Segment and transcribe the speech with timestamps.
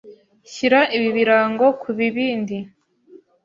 [0.51, 2.57] Shyira ibi birango ku bibindi.